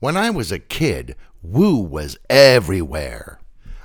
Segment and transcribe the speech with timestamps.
[0.00, 3.40] When I was a kid, woo was everywhere.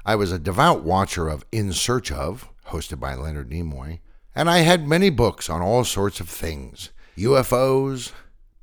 [0.06, 4.00] I was a devout watcher of In Search of, hosted by Leonard Nimoy,
[4.36, 8.12] and I had many books on all sorts of things UFOs,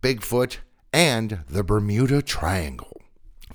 [0.01, 0.59] Bigfoot,
[0.93, 3.01] and the Bermuda Triangle.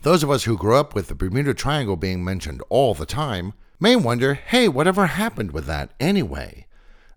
[0.02, 3.54] Those of us who grew up with the Bermuda Triangle being mentioned all the time
[3.80, 6.68] may wonder hey, whatever happened with that anyway?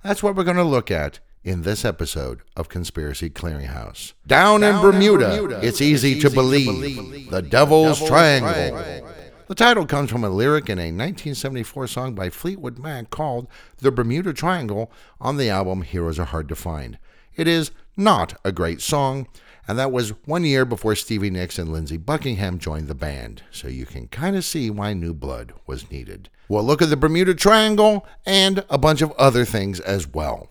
[0.04, 1.18] That's what we're going to look at
[1.49, 4.12] in this episode of Conspiracy Clearinghouse.
[4.27, 6.67] Down, Down in, Bermuda, in Bermuda, it's easy, it's to, believe.
[6.67, 7.30] to, believe.
[7.30, 8.52] The Devil's, Devil's Triangle.
[8.52, 9.11] Triangle.
[9.47, 13.48] The title comes from a lyric in a 1974 song by Fleetwood Mac called
[13.79, 14.92] The Bermuda Triangle
[15.23, 16.98] on the album Heroes Are Hard to Find.
[17.34, 19.27] It is not a great song,
[19.67, 23.69] and that was one year before Stevie Nicks and Lindsey Buckingham joined the band, so
[23.69, 26.28] you can kind of see why new blood was needed.
[26.47, 30.51] We'll look at the Bermuda Triangle and a bunch of other things as well.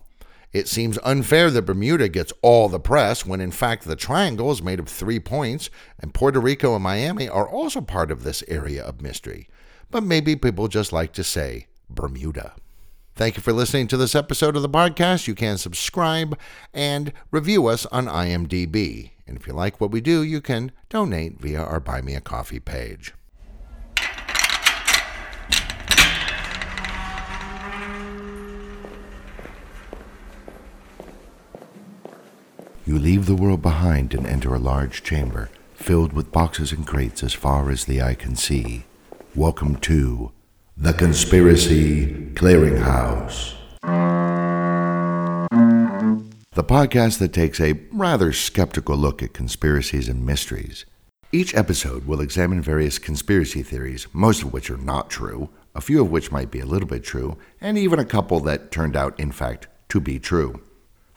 [0.52, 4.62] It seems unfair that Bermuda gets all the press when in fact the triangle is
[4.62, 8.82] made of three points, and Puerto Rico and Miami are also part of this area
[8.82, 9.48] of mystery.
[9.90, 12.54] But maybe people just like to say Bermuda.
[13.14, 15.26] Thank you for listening to this episode of the podcast.
[15.26, 16.38] You can subscribe
[16.72, 19.10] and review us on IMDb.
[19.26, 22.20] And if you like what we do, you can donate via our Buy Me a
[22.20, 23.12] Coffee page.
[32.88, 37.22] You leave the world behind and enter a large chamber filled with boxes and crates
[37.22, 38.84] as far as the eye can see.
[39.34, 40.32] Welcome to
[40.74, 43.56] the Conspiracy Clearinghouse.
[46.54, 50.86] The podcast that takes a rather skeptical look at conspiracies and mysteries.
[51.30, 56.00] Each episode will examine various conspiracy theories, most of which are not true, a few
[56.00, 59.20] of which might be a little bit true, and even a couple that turned out,
[59.20, 60.62] in fact, to be true.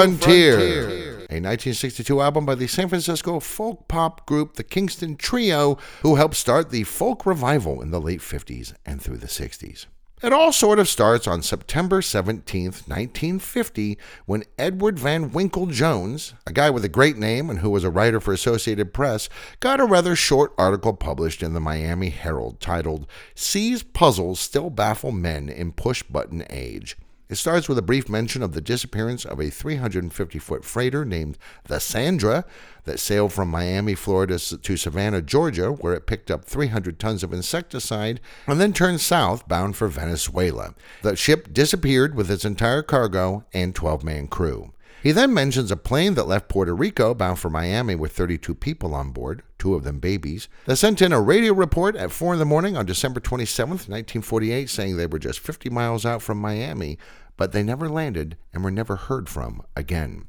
[0.00, 0.54] Frontier.
[0.54, 1.10] Frontier.
[1.42, 6.70] 1962 album by the San Francisco folk pop group The Kingston Trio, who helped start
[6.70, 9.86] the folk revival in the late 50s and through the 60s.
[10.22, 16.52] It all sort of starts on September 17, 1950, when Edward Van Winkle Jones, a
[16.52, 19.30] guy with a great name and who was a writer for Associated Press,
[19.60, 25.12] got a rather short article published in the Miami Herald titled Seas Puzzles Still Baffle
[25.12, 26.96] Men in Push Button Age.
[27.30, 31.38] It starts with a brief mention of the disappearance of a 350 foot freighter named
[31.64, 32.44] the Sandra
[32.82, 37.32] that sailed from Miami, Florida to Savannah, Georgia, where it picked up 300 tons of
[37.32, 40.74] insecticide and then turned south bound for Venezuela.
[41.02, 44.72] The ship disappeared with its entire cargo and 12 man crew.
[45.02, 48.94] He then mentions a plane that left Puerto Rico bound for Miami with 32 people
[48.94, 52.38] on board, two of them babies, that sent in a radio report at 4 in
[52.38, 56.98] the morning on December 27, 1948, saying they were just 50 miles out from Miami,
[57.38, 60.26] but they never landed and were never heard from again.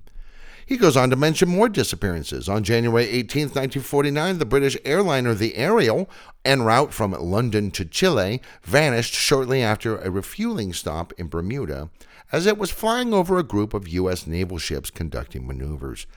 [0.66, 2.48] He goes on to mention more disappearances.
[2.48, 6.10] On January 18, 1949, the British airliner the Ariel,
[6.46, 11.90] en route from London to Chile, vanished shortly after a refueling stop in Bermuda
[12.32, 14.26] as it was flying over a group of U.S.
[14.26, 16.08] naval ships conducting maneuvers.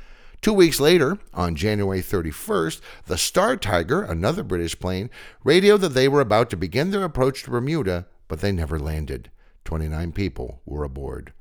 [0.41, 5.09] Two weeks later, on January 31st, the Star Tiger, another British plane,
[5.43, 9.31] radioed that they were about to begin their approach to Bermuda, but they never landed.
[9.65, 11.33] 29 people were aboard.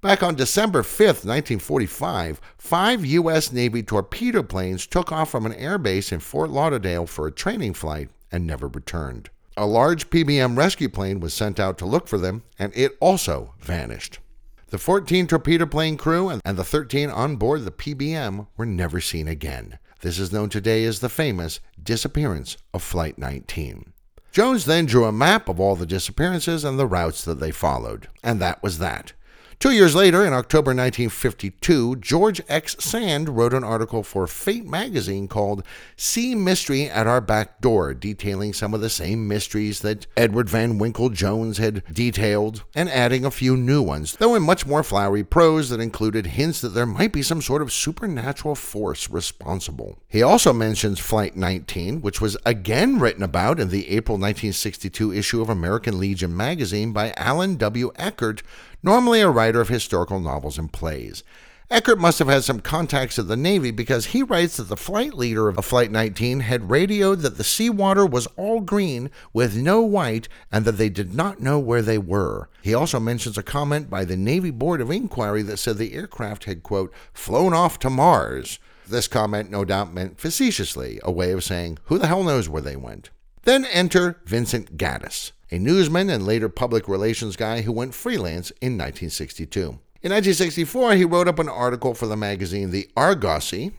[0.00, 3.52] Back on December 5th, 1945, five U.S.
[3.52, 8.08] Navy torpedo planes took off from an airbase in Fort Lauderdale for a training flight
[8.30, 9.30] and never returned.
[9.58, 13.54] A large PBM rescue plane was sent out to look for them, and it also
[13.58, 14.20] vanished.
[14.68, 19.26] The 14 torpedo plane crew and the 13 on board the PBM were never seen
[19.26, 19.80] again.
[20.00, 23.92] This is known today as the famous disappearance of Flight 19.
[24.30, 28.06] Jones then drew a map of all the disappearances and the routes that they followed,
[28.22, 29.12] and that was that.
[29.60, 32.76] Two years later, in October 1952, George X.
[32.78, 35.64] Sand wrote an article for Fate magazine called
[35.96, 40.78] Sea Mystery at Our Back Door, detailing some of the same mysteries that Edward Van
[40.78, 45.24] Winkle Jones had detailed, and adding a few new ones, though in much more flowery
[45.24, 49.98] prose that included hints that there might be some sort of supernatural force responsible.
[50.06, 55.42] He also mentions Flight 19, which was again written about in the April 1962 issue
[55.42, 57.90] of American Legion magazine by Allan W.
[57.96, 58.44] Eckert
[58.82, 61.22] normally a writer of historical novels and plays.
[61.70, 65.12] Eckert must have had some contacts at the Navy because he writes that the flight
[65.12, 70.28] leader of Flight 19 had radioed that the seawater was all green with no white
[70.50, 72.48] and that they did not know where they were.
[72.62, 76.44] He also mentions a comment by the Navy Board of Inquiry that said the aircraft
[76.44, 78.58] had, quote, flown off to Mars.
[78.88, 82.62] This comment no doubt meant facetiously, a way of saying, who the hell knows where
[82.62, 83.10] they went.
[83.42, 88.72] Then enter Vincent Gaddis, a newsman and later public relations guy who went freelance in
[88.76, 89.60] 1962.
[90.00, 93.72] In 1964, he wrote up an article for the magazine The Argosy.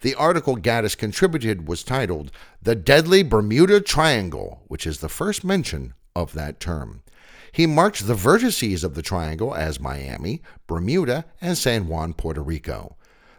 [0.00, 2.30] The article Gaddis contributed was titled
[2.62, 7.02] The Deadly Bermuda Triangle, which is the first mention of that term.
[7.52, 12.96] He marked the vertices of the triangle as Miami, Bermuda, and San Juan, Puerto Rico.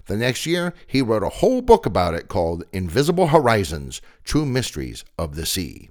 [0.08, 5.04] The next year, he wrote a whole book about it called Invisible Horizons True Mysteries
[5.18, 5.90] of the Sea.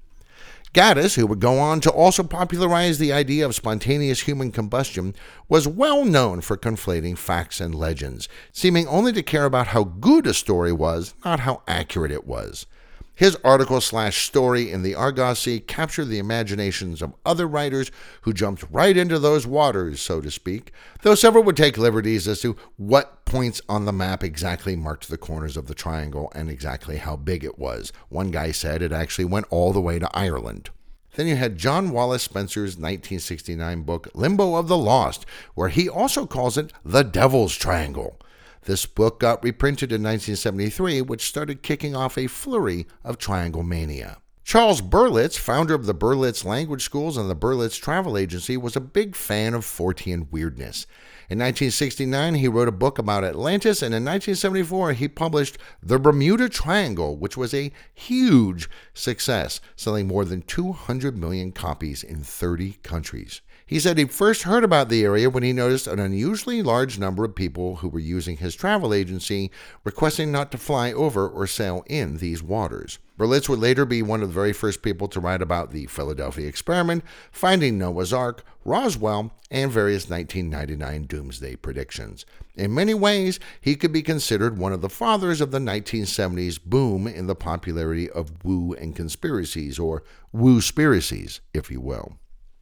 [0.77, 5.15] Gaddis, who would go on to also popularize the idea of spontaneous human combustion,
[5.49, 10.27] was well known for conflating facts and legends, seeming only to care about how good
[10.27, 12.67] a story was, not how accurate it was.
[13.17, 17.91] His article slash story in the Argosy captured the imaginations of other writers
[18.21, 20.71] who jumped right into those waters, so to speak,
[21.01, 25.17] though several would take liberties as to what points on the map exactly marked the
[25.17, 27.91] corners of the triangle and exactly how big it was.
[28.11, 30.69] One guy said it actually went all the way to Ireland.
[31.15, 35.25] Then you had John Wallace Spencer's 1969 book, Limbo of the Lost,
[35.55, 38.21] where he also calls it the Devil's Triangle.
[38.67, 44.19] This book got reprinted in 1973, which started kicking off a flurry of triangle mania.
[44.43, 48.81] Charles Berlitz, founder of the Berlitz Language Schools and the Berlitz Travel Agency, was a
[48.81, 50.87] big fan of Fortean weirdness.
[51.29, 56.49] In 1969, he wrote a book about Atlantis, and in 1974, he published The Bermuda
[56.49, 63.43] Triangle, which was a huge success, selling more than 200 million copies in 30 countries.
[63.69, 67.25] He said he first heard about the area when he noticed an unusually large number
[67.25, 69.51] of people who were using his travel agency
[69.83, 73.01] requesting not to fly over or sail in these waters.
[73.19, 76.47] Berlitz would later be one of the very first people to write about the Philadelphia
[76.47, 77.03] experiment,
[77.33, 82.25] finding Noah's Ark, Roswell, and various 1999 doomsday predictions.
[82.55, 87.09] In many ways, he could be considered one of the fathers of the 1970s boom
[87.09, 92.17] in the popularity of woo and conspiracies, or woo-spiracies, if you will.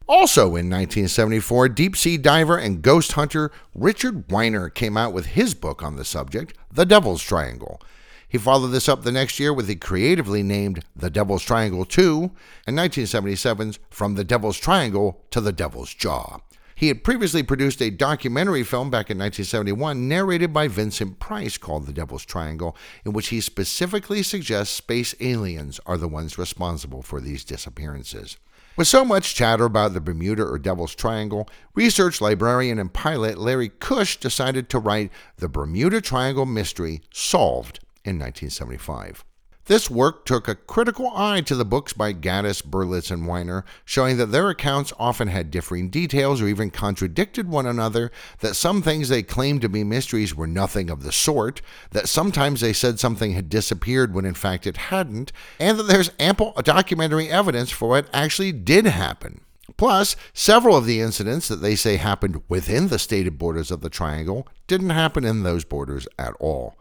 [0.06, 5.54] Also in 1974, deep sea diver and ghost hunter Richard Winer came out with his
[5.54, 7.80] book on the subject, The Devil's Triangle.
[8.28, 12.30] He followed this up the next year with the creatively named The Devil's Triangle 2
[12.66, 16.40] and 1977's From the Devil's Triangle to the Devil's Jaw.
[16.74, 21.86] He had previously produced a documentary film back in 1971 narrated by Vincent Price called
[21.86, 22.76] The Devil's Triangle,
[23.06, 28.36] in which he specifically suggests space aliens are the ones responsible for these disappearances.
[28.76, 33.68] With so much chatter about the Bermuda or Devil's Triangle, research librarian and pilot Larry
[33.68, 39.24] Kusche decided to write The Bermuda Triangle Mystery Solved in 1975.
[39.66, 44.18] This work took a critical eye to the books by Gaddis, Berlitz, and Winer, showing
[44.18, 49.08] that their accounts often had differing details or even contradicted one another, that some things
[49.08, 51.62] they claimed to be mysteries were nothing of the sort,
[51.92, 56.10] that sometimes they said something had disappeared when in fact it hadn't, and that there's
[56.20, 59.40] ample documentary evidence for what actually did happen.
[59.78, 63.88] Plus, several of the incidents that they say happened within the stated borders of the
[63.88, 66.76] triangle didn't happen in those borders at all.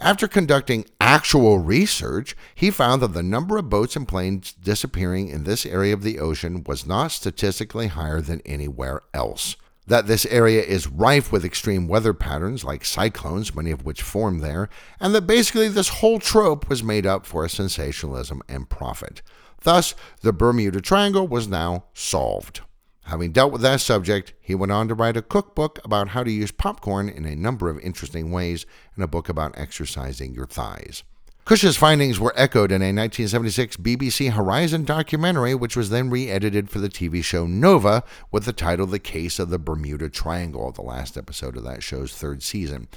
[0.00, 5.42] After conducting actual research, he found that the number of boats and planes disappearing in
[5.42, 9.56] this area of the ocean was not statistically higher than anywhere else.
[9.88, 14.38] That this area is rife with extreme weather patterns like cyclones, many of which form
[14.38, 14.68] there,
[15.00, 19.20] and that basically this whole trope was made up for sensationalism and profit.
[19.62, 22.60] Thus, the Bermuda Triangle was now solved.
[23.08, 26.30] Having dealt with that subject, he went on to write a cookbook about how to
[26.30, 31.04] use popcorn in a number of interesting ways and a book about exercising your thighs.
[31.46, 36.68] Kusche's findings were echoed in a 1976 BBC Horizon documentary, which was then re edited
[36.68, 40.82] for the TV show Nova with the title The Case of the Bermuda Triangle, the
[40.82, 42.88] last episode of that show's third season.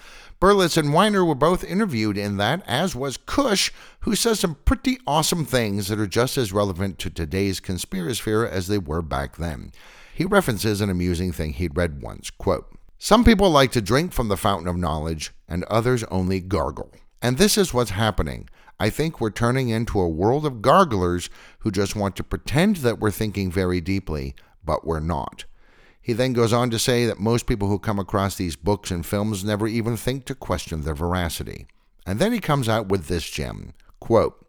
[0.42, 4.98] Berlitz and Winer were both interviewed in that, as was Kusche, who says some pretty
[5.08, 9.72] awesome things that are just as relevant to today's conspiracy as they were back then.
[10.22, 14.28] He references an amusing thing he'd read once quote, Some people like to drink from
[14.28, 16.92] the fountain of knowledge, and others only gargle.
[17.24, 18.48] And this is what's happening.
[18.80, 23.00] I think we're turning into a world of garglers who just want to pretend that
[23.00, 25.46] we're thinking very deeply, but we're not.
[26.00, 29.04] He then goes on to say that most people who come across these books and
[29.04, 31.66] films never even think to question their veracity.
[32.06, 34.46] And then he comes out with this gem quote,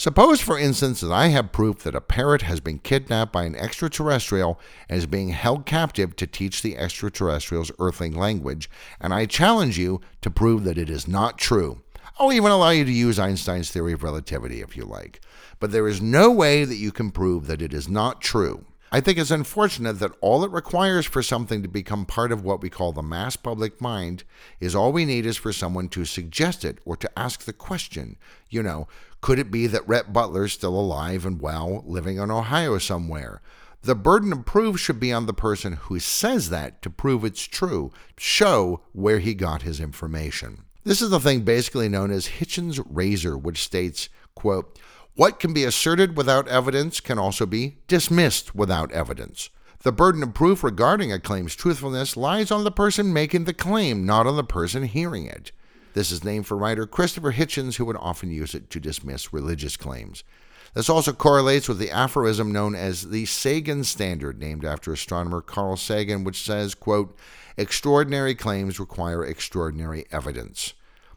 [0.00, 3.54] Suppose, for instance, that I have proof that a parrot has been kidnapped by an
[3.54, 9.76] extraterrestrial and is being held captive to teach the extraterrestrial's earthling language, and I challenge
[9.76, 11.82] you to prove that it is not true.
[12.18, 15.20] I'll even allow you to use Einstein's theory of relativity if you like.
[15.58, 18.64] But there is no way that you can prove that it is not true.
[18.92, 22.60] I think it's unfortunate that all it requires for something to become part of what
[22.60, 24.24] we call the mass public mind
[24.58, 28.16] is all we need is for someone to suggest it or to ask the question.
[28.48, 28.88] You know,
[29.20, 33.42] could it be that Rhett Butler's still alive and well, living in Ohio somewhere?
[33.82, 37.44] The burden of proof should be on the person who says that to prove it's
[37.44, 40.64] true, show where he got his information.
[40.82, 44.78] This is the thing basically known as Hitchens' razor, which states, quote,
[45.20, 49.50] what can be asserted without evidence can also be dismissed without evidence.
[49.82, 54.06] The burden of proof regarding a claim's truthfulness lies on the person making the claim,
[54.06, 55.52] not on the person hearing it.
[55.92, 59.76] This is named for writer Christopher Hitchens, who would often use it to dismiss religious
[59.76, 60.24] claims.
[60.72, 65.76] This also correlates with the aphorism known as the Sagan Standard, named after astronomer Carl
[65.76, 67.14] Sagan, which says, quote,
[67.58, 70.72] Extraordinary claims require extraordinary evidence.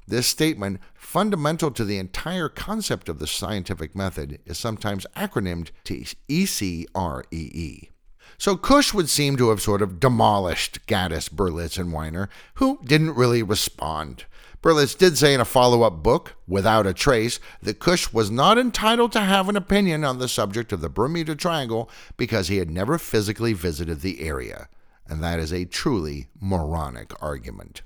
[0.07, 6.05] This statement, fundamental to the entire concept of the scientific method, is sometimes acronymed to
[6.27, 7.89] ECREE.
[8.37, 13.15] So Kusche would seem to have sort of demolished Gaddis, Berlitz, and Winer, who didn't
[13.15, 14.25] really respond.
[14.61, 18.57] Berlitz did say in a follow up book, Without a Trace, that Kusche was not
[18.57, 22.69] entitled to have an opinion on the subject of the Bermuda Triangle because he had
[22.69, 24.67] never physically visited the area.
[25.05, 27.81] And that is a truly moronic argument.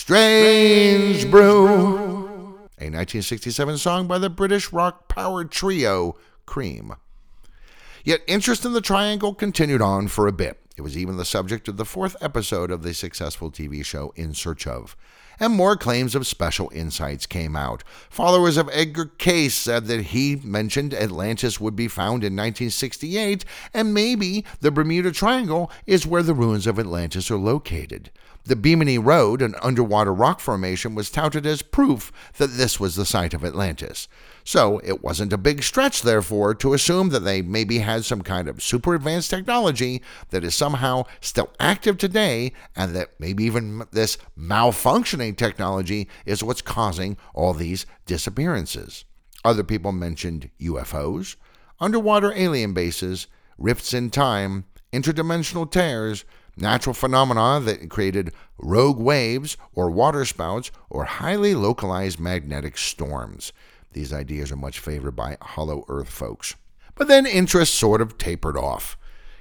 [0.00, 2.28] Strange Brew,
[2.78, 6.94] a 1967 song by the British rock power trio Cream.
[8.04, 10.60] Yet interest in the triangle continued on for a bit.
[10.76, 14.34] It was even the subject of the fourth episode of the successful TV show In
[14.34, 14.96] Search of.
[15.40, 17.84] And more claims of special insights came out.
[18.10, 23.94] Followers of Edgar Cayce said that he mentioned Atlantis would be found in 1968, and
[23.94, 28.10] maybe the Bermuda Triangle is where the ruins of Atlantis are located.
[28.44, 33.04] The Bimini Road, an underwater rock formation, was touted as proof that this was the
[33.04, 34.08] site of Atlantis.
[34.48, 38.48] So it wasn't a big stretch, therefore, to assume that they maybe had some kind
[38.48, 40.00] of super advanced technology
[40.30, 46.62] that is somehow still active today, and that maybe even this malfunctioning technology is what's
[46.62, 49.04] causing all these disappearances.
[49.44, 51.36] Other people mentioned UFOs,
[51.78, 53.26] underwater alien bases,
[53.58, 54.64] rifts in time,
[54.94, 56.24] interdimensional tears,
[56.56, 63.52] natural phenomena that created rogue waves or waterspouts or highly localized magnetic storms.
[63.92, 66.54] These ideas are much favored by Hollow Earth folks.
[66.94, 68.96] But then interest sort of tapered off.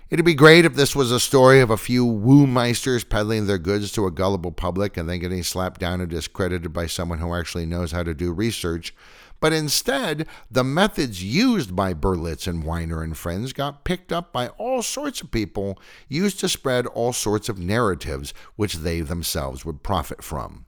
[0.10, 3.58] It'd be great if this was a story of a few woo meisters peddling their
[3.58, 7.34] goods to a gullible public and then getting slapped down and discredited by someone who
[7.34, 8.96] actually knows how to do research.
[9.42, 14.48] But instead, the methods used by Berlitz and Winer and friends got picked up by
[14.50, 15.77] all sorts of people,
[16.08, 20.67] used to spread all sorts of narratives which they themselves would profit from.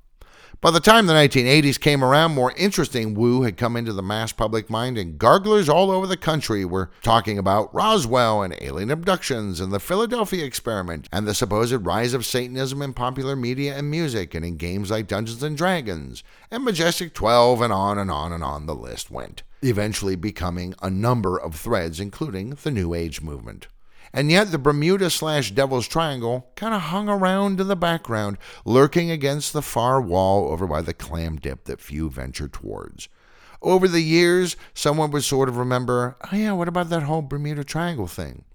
[0.61, 4.33] By the time the 1980s came around, more interesting woo had come into the mass
[4.33, 9.61] public mind, and garglers all over the country were talking about Roswell and alien abductions
[9.61, 14.35] and the Philadelphia experiment and the supposed rise of Satanism in popular media and music
[14.35, 18.43] and in games like Dungeons and Dragons and Majestic 12 and on and on and
[18.43, 23.67] on the list went, eventually becoming a number of threads, including the New Age movement.
[24.13, 29.11] And yet the Bermuda slash Devil's Triangle kind of hung around in the background, lurking
[29.11, 33.07] against the far wall over by the clam dip that few venture towards.
[33.61, 37.63] Over the years, someone would sort of remember, oh yeah, what about that whole Bermuda
[37.63, 38.45] Triangle thing?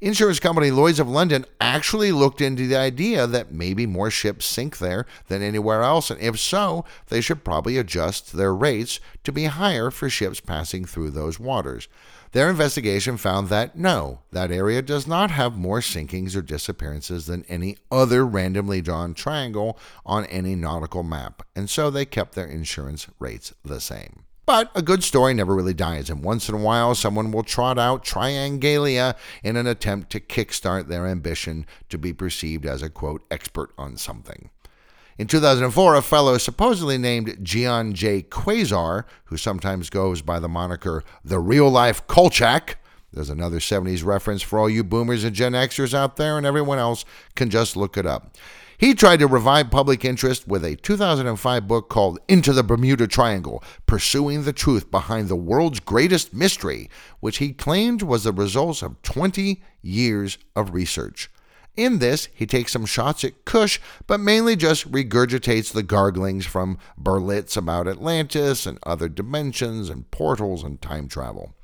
[0.00, 4.78] Insurance company Lloyd's of London actually looked into the idea that maybe more ships sink
[4.78, 9.46] there than anywhere else, and if so, they should probably adjust their rates to be
[9.46, 11.88] higher for ships passing through those waters.
[12.32, 17.44] Their investigation found that no, that area does not have more sinkings or disappearances than
[17.48, 23.06] any other randomly drawn triangle on any nautical map, and so they kept their insurance
[23.18, 24.24] rates the same.
[24.48, 27.78] But a good story never really dies, and once in a while someone will trot
[27.78, 33.24] out Triangalia in an attempt to kickstart their ambition to be perceived as a quote
[33.30, 34.48] expert on something.
[35.18, 38.22] In 2004, a fellow supposedly named Gian J.
[38.22, 42.76] Quasar, who sometimes goes by the moniker the real life Kolchak,
[43.12, 46.78] there's another 70s reference for all you boomers and Gen Xers out there, and everyone
[46.78, 48.36] else can just look it up.
[48.76, 53.64] He tried to revive public interest with a 2005 book called Into the Bermuda Triangle
[53.86, 59.02] Pursuing the Truth Behind the World's Greatest Mystery, which he claimed was the result of
[59.02, 61.28] 20 years of research.
[61.78, 66.76] In this, he takes some shots at Kusche, but mainly just regurgitates the garglings from
[67.00, 71.54] Berlitz about Atlantis and other dimensions and portals and time travel.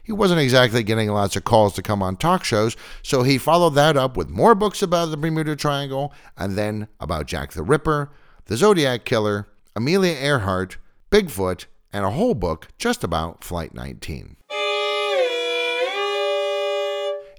[0.00, 3.74] He wasn't exactly getting lots of calls to come on talk shows, so he followed
[3.74, 8.12] that up with more books about the Bermuda Triangle and then about Jack the Ripper,
[8.44, 10.76] the Zodiac Killer, Amelia Earhart,
[11.10, 14.36] Bigfoot, and a whole book just about Flight 19.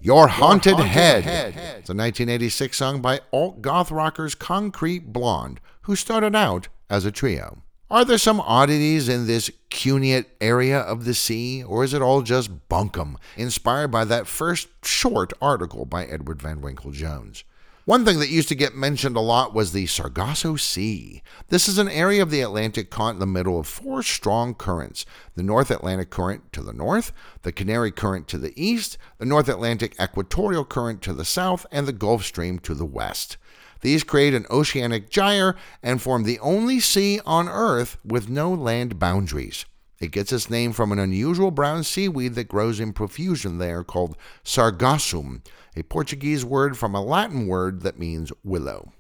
[0.05, 1.23] Your Haunted, Haunted Head.
[1.23, 1.53] Head.
[1.79, 7.11] It's a 1986 song by alt goth rockers Concrete Blonde, who started out as a
[7.11, 7.63] trio.
[7.89, 12.21] Are there some oddities in this cuneate area of the sea, or is it all
[12.21, 17.43] just bunkum, inspired by that first short article by Edward Van Winkle Jones?
[17.85, 21.21] One thing that used to get mentioned a lot was the Sargasso Sea.
[21.49, 25.05] This is an area of the Atlantic caught in the middle of four strong currents
[25.35, 27.11] the North Atlantic Current to the north,
[27.43, 31.87] the Canary Current to the east, the North Atlantic Equatorial Current to the south, and
[31.87, 33.37] the Gulf Stream to the west.
[33.81, 38.97] These create an oceanic gyre and form the only sea on Earth with no land
[38.97, 39.63] boundaries.
[39.99, 44.17] It gets its name from an unusual brown seaweed that grows in profusion there called
[44.43, 45.41] sargassum,
[45.75, 48.91] a Portuguese word from a Latin word that means willow.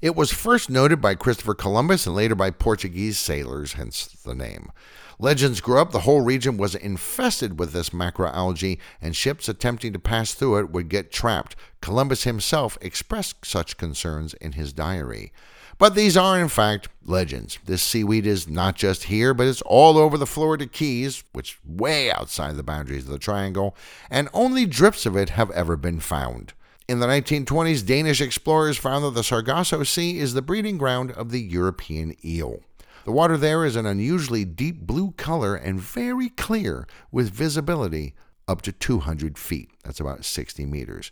[0.00, 4.70] It was first noted by Christopher Columbus and later by Portuguese sailors, hence the name.
[5.18, 9.98] Legends grew up the whole region was infested with this macroalgae, and ships attempting to
[9.98, 11.56] pass through it would get trapped.
[11.80, 15.32] Columbus himself expressed such concerns in his diary.
[15.78, 17.58] But these are, in fact, legends.
[17.64, 22.10] This seaweed is not just here, but it's all over the Florida Keys, which way
[22.10, 23.76] outside the boundaries of the triangle,
[24.10, 26.52] and only drips of it have ever been found.
[26.86, 31.30] In the 1920s, Danish explorers found that the Sargasso Sea is the breeding ground of
[31.30, 32.60] the European eel.
[33.04, 38.14] The water there is an unusually deep blue color and very clear, with visibility
[38.46, 39.70] up to 200 feet.
[39.82, 41.10] That's about 60 meters.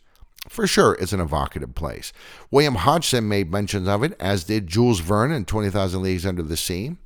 [0.48, 2.12] For sure, it's an evocative place.
[2.50, 6.56] William Hodgson made mentions of it, as did Jules Verne in 20,000 Leagues Under the
[6.56, 6.96] Sea.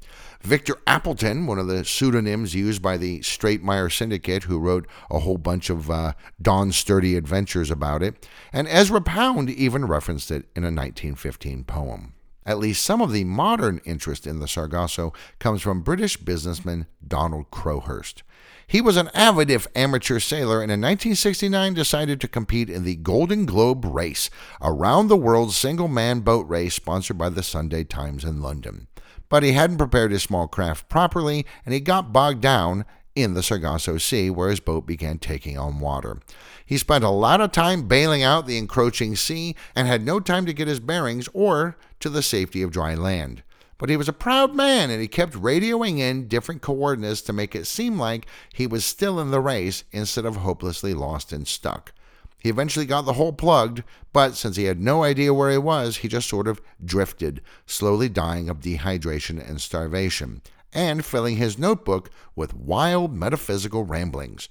[0.40, 5.38] Victor Appleton, one of the pseudonyms used by the Stratemeyer Syndicate, who wrote a whole
[5.38, 10.62] bunch of uh, Don Sturdy adventures about it, and Ezra Pound even referenced it in
[10.62, 12.14] a 1915 poem.
[12.46, 17.50] At least some of the modern interest in the Sargasso comes from British businessman Donald
[17.50, 18.22] Crowhurst.
[18.68, 22.96] He was an avid, if amateur, sailor and in 1969 decided to compete in the
[22.96, 24.28] Golden Globe Race,
[24.60, 28.88] a round the world single man boat race sponsored by the Sunday Times in London.
[29.28, 33.42] But he hadn't prepared his small craft properly and he got bogged down in the
[33.42, 36.20] Sargasso Sea, where his boat began taking on water.
[36.64, 40.44] He spent a lot of time bailing out the encroaching sea and had no time
[40.44, 43.44] to get his bearings or to the safety of dry land.
[43.78, 47.54] But he was a proud man and he kept radioing in different coordinates to make
[47.54, 51.93] it seem like he was still in the race instead of hopelessly lost and stuck.
[52.39, 55.99] He eventually got the hole plugged, but since he had no idea where he was,
[55.99, 62.10] he just sort of drifted, slowly dying of dehydration and starvation, and filling his notebook
[62.34, 64.49] with wild metaphysical ramblings.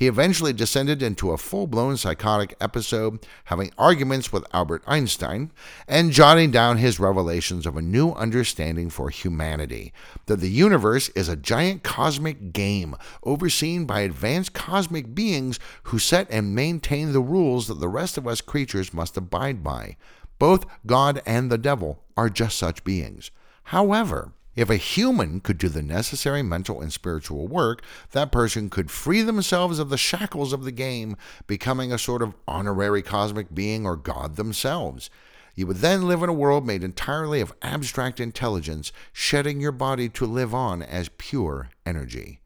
[0.00, 5.52] He eventually descended into a full blown psychotic episode, having arguments with Albert Einstein,
[5.86, 9.92] and jotting down his revelations of a new understanding for humanity
[10.24, 16.26] that the universe is a giant cosmic game overseen by advanced cosmic beings who set
[16.30, 19.98] and maintain the rules that the rest of us creatures must abide by.
[20.38, 23.30] Both God and the devil are just such beings.
[23.64, 27.82] However, if a human could do the necessary mental and spiritual work,
[28.12, 32.34] that person could free themselves of the shackles of the game, becoming a sort of
[32.48, 35.08] honorary cosmic being or God themselves.
[35.54, 40.08] You would then live in a world made entirely of abstract intelligence, shedding your body
[40.10, 42.40] to live on as pure energy.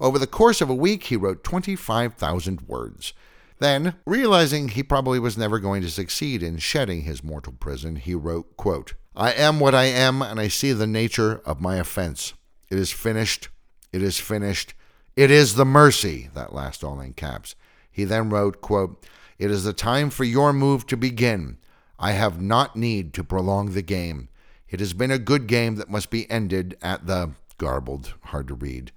[0.00, 3.12] Over the course of a week, he wrote 25,000 words.
[3.58, 8.14] Then, realizing he probably was never going to succeed in shedding his mortal prison, he
[8.14, 12.34] wrote, quote, I am what I am, and I see the nature of my offense.
[12.70, 13.48] It is finished.
[13.92, 14.74] It is finished.
[15.16, 17.56] It is the mercy, that last all in caps.
[17.90, 19.04] He then wrote, quote,
[19.36, 21.58] It is the time for your move to begin.
[21.98, 24.28] I have not need to prolong the game.
[24.68, 28.54] It has been a good game that must be ended at the garbled, hard to
[28.54, 28.92] read.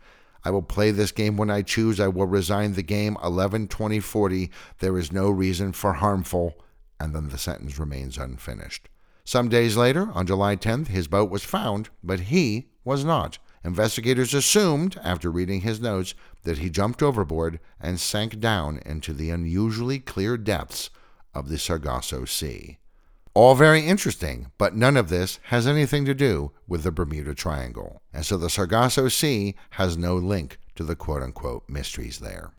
[0.45, 1.99] I will play this game when I choose.
[1.99, 4.51] I will resign the game 11 20 40.
[4.77, 6.53] There is no reason for harmful.
[6.99, 8.87] And then the sentence remains unfinished.
[9.23, 13.37] Some days later, on July 10th, his boat was found, but he was not.
[13.63, 19.29] Investigators assumed, after reading his notes, that he jumped overboard and sank down into the
[19.29, 20.89] unusually clear depths
[21.33, 22.79] of the Sargasso Sea.
[23.33, 28.01] All very interesting, but none of this has anything to do with the Bermuda Triangle,
[28.11, 32.51] and so the Sargasso Sea has no link to the quote unquote mysteries there.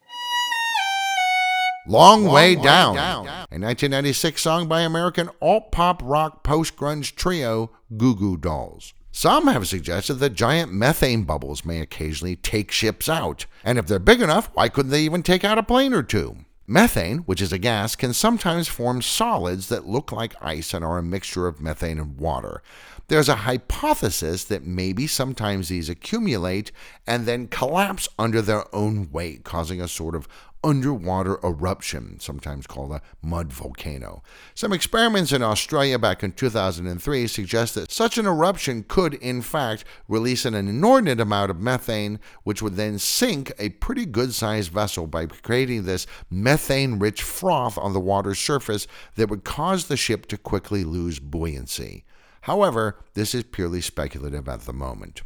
[1.87, 2.97] Long, Way, down.
[2.97, 8.95] a 1996 song by American alt pop rock post grunge trio Goo Goo Dolls.
[9.11, 13.99] Some have suggested that giant methane bubbles may occasionally take ships out, and if they're
[13.99, 16.37] big enough, why couldn't they even take out a plane or two?
[16.69, 20.99] Methane, which is a gas, can sometimes form solids that look like ice and are
[20.99, 22.63] a mixture of methane and water.
[23.09, 26.71] There's a hypothesis that maybe sometimes these accumulate
[27.07, 30.29] and then collapse under their own weight, causing a sort of
[30.65, 34.23] underwater eruption, sometimes called a mud volcano.
[34.55, 39.85] Some experiments in Australia back in 2003 suggest that such an eruption could, in fact,
[40.09, 45.07] release an inordinate amount of methane, which would then sink a pretty good sized vessel
[45.07, 50.27] by creating this methane rich froth on the water's surface that would cause the ship
[50.27, 52.05] to quickly lose buoyancy.
[52.43, 55.23] However, this is purely speculative at the moment.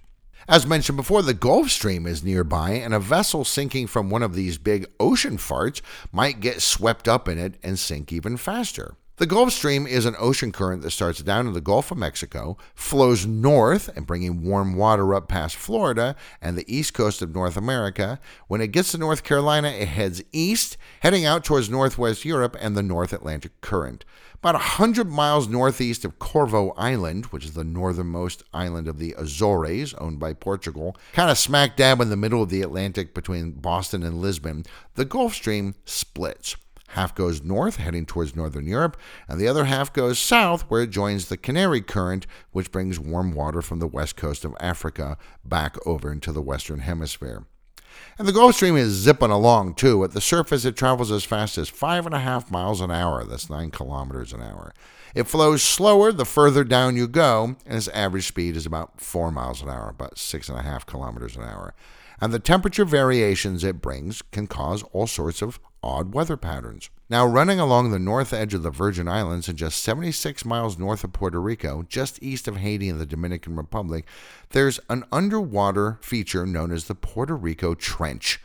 [0.49, 4.35] As mentioned before, the Gulf Stream is nearby, and a vessel sinking from one of
[4.35, 5.81] these big ocean farts
[6.13, 8.95] might get swept up in it and sink even faster.
[9.17, 12.59] The Gulf Stream is an ocean current that starts down in the Gulf of Mexico,
[12.77, 17.57] flows north and bringing warm water up past Florida and the east coast of North
[17.57, 18.21] America.
[18.47, 22.77] When it gets to North Carolina, it heads east, heading out towards northwest Europe and
[22.77, 24.05] the North Atlantic Current.
[24.47, 29.93] About 100 miles northeast of Corvo Island, which is the northernmost island of the Azores,
[29.95, 34.05] owned by Portugal, kind of smack dab in the middle of the Atlantic between Boston
[34.05, 34.63] and Lisbon,
[34.95, 36.55] the Gulf Stream splits.
[36.91, 40.91] Half goes north, heading towards northern Europe, and the other half goes south, where it
[40.91, 45.77] joins the Canary Current, which brings warm water from the west coast of Africa back
[45.85, 47.47] over into the western hemisphere.
[48.19, 50.03] And the Gulf Stream is zipping along too.
[50.05, 53.25] At the surface, it travels as fast as five and a half miles an hour.
[53.25, 54.73] That's nine kilometers an hour.
[55.15, 59.31] It flows slower the further down you go, and its average speed is about four
[59.31, 61.75] miles an hour, about six and a half kilometers an hour.
[62.21, 66.91] And the temperature variations it brings can cause all sorts of odd weather patterns.
[67.09, 71.05] Now, running along the north edge of the Virgin Islands and just 76 miles north
[71.05, 74.05] of Puerto Rico, just east of Haiti and the Dominican Republic,
[74.51, 78.41] there's an underwater feature known as the Puerto Rico Trench.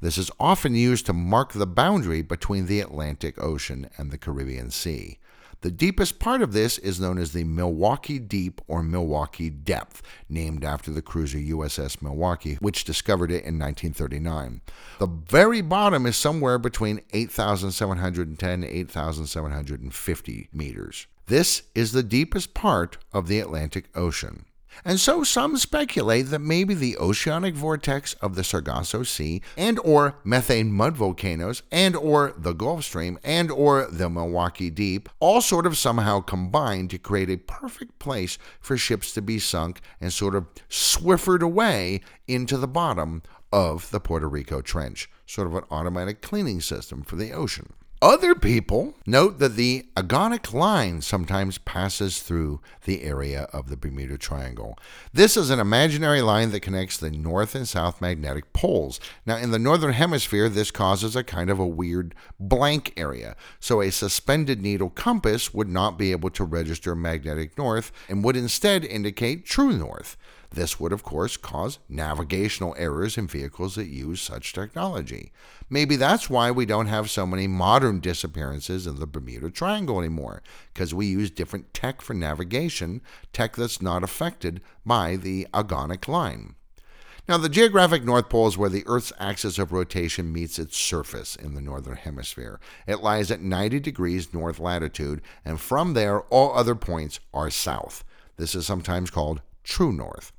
[0.00, 4.70] This is often used to mark the boundary between the Atlantic Ocean and the Caribbean
[4.70, 5.18] Sea.
[5.66, 10.62] The deepest part of this is known as the Milwaukee Deep or Milwaukee Depth, named
[10.62, 14.60] after the cruiser USS Milwaukee, which discovered it in 1939.
[15.00, 21.08] The very bottom is somewhere between 8,710 and 8,750 meters.
[21.26, 24.44] This is the deepest part of the Atlantic Ocean.
[24.84, 30.16] And so some speculate that maybe the oceanic vortex of the Sargasso Sea and or
[30.24, 35.66] methane mud volcanoes and or the Gulf Stream and or the Milwaukee Deep all sort
[35.66, 40.34] of somehow combine to create a perfect place for ships to be sunk and sort
[40.34, 46.20] of swiffered away into the bottom of the Puerto Rico Trench, sort of an automatic
[46.20, 47.72] cleaning system for the ocean.
[48.06, 54.16] Other people note that the agonic line sometimes passes through the area of the Bermuda
[54.16, 54.78] Triangle.
[55.12, 59.00] This is an imaginary line that connects the north and south magnetic poles.
[59.26, 63.34] Now, in the northern hemisphere, this causes a kind of a weird blank area.
[63.58, 68.36] So, a suspended needle compass would not be able to register magnetic north and would
[68.36, 70.16] instead indicate true north.
[70.50, 75.32] This would, of course, cause navigational errors in vehicles that use such technology.
[75.68, 80.42] Maybe that's why we don't have so many modern disappearances in the Bermuda Triangle anymore,
[80.72, 86.54] because we use different tech for navigation, tech that's not affected by the agonic line.
[87.28, 91.34] Now, the geographic North Pole is where the Earth's axis of rotation meets its surface
[91.34, 92.60] in the northern hemisphere.
[92.86, 98.04] It lies at 90 degrees north latitude, and from there, all other points are south.
[98.36, 100.32] This is sometimes called true north.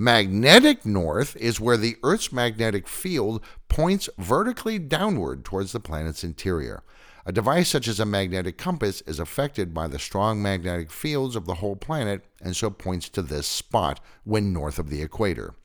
[0.00, 6.84] Magnetic north is where the Earth's magnetic field points vertically downward towards the planet's interior.
[7.26, 11.46] A device such as a magnetic compass is affected by the strong magnetic fields of
[11.46, 15.56] the whole planet and so points to this spot when north of the equator.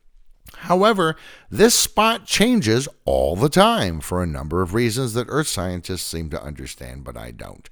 [0.56, 1.16] However,
[1.52, 6.32] this spot changes all the time for a number of reasons that Earth scientists seem
[6.32, 7.70] to understand, but I don't.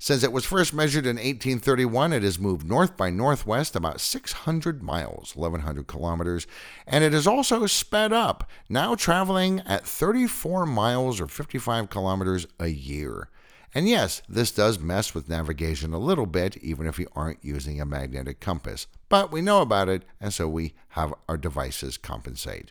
[0.00, 4.80] Since it was first measured in 1831, it has moved north by northwest about 600
[4.80, 6.46] miles, 1,100 kilometers,
[6.86, 12.68] and it has also sped up, now traveling at 34 miles or 55 kilometers a
[12.68, 13.28] year.
[13.74, 17.80] And yes, this does mess with navigation a little bit, even if you aren't using
[17.80, 18.86] a magnetic compass.
[19.08, 22.70] But we know about it, and so we have our devices compensate.